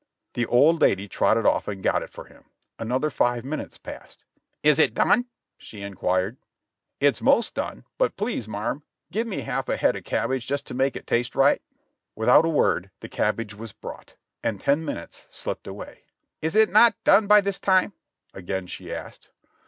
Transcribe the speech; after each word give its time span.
The 0.33 0.47
old 0.47 0.81
lady 0.81 1.07
trotted 1.07 1.45
off 1.45 1.67
and 1.67 1.83
got 1.83 2.01
it 2.01 2.09
for 2.09 2.25
him; 2.25 2.45
another 2.79 3.11
five 3.11 3.45
min 3.45 3.59
utes 3.59 3.77
passed. 3.77 4.23
"Is 4.63 4.79
it 4.79 4.95
done?" 4.95 5.27
she 5.59 5.83
inquired. 5.83 6.37
"It's 6.99 7.21
mos' 7.21 7.51
done, 7.51 7.85
but 7.99 8.15
please, 8.17 8.47
marm, 8.47 8.81
give 9.11 9.27
me 9.27 9.41
half 9.41 9.69
a 9.69 9.77
head 9.77 9.95
o' 9.95 10.01
cab 10.01 10.31
bage 10.31 10.47
just 10.47 10.65
to 10.65 10.73
make 10.73 10.95
it 10.95 11.05
taste 11.05 11.35
right," 11.35 11.61
Without 12.15 12.45
a 12.47 12.49
word 12.49 12.89
the 13.01 13.09
cabbage 13.09 13.53
was 13.53 13.73
brought; 13.73 14.15
and 14.41 14.59
ten 14.59 14.83
minutes 14.83 15.27
slipped 15.29 15.67
away. 15.67 15.99
"Is 16.41 16.55
it 16.55 16.71
not 16.71 16.95
done 17.03 17.27
by 17.27 17.39
this 17.39 17.59
time?" 17.59 17.93
again 18.33 18.65
she 18.65 18.91
asked. 18.91 19.29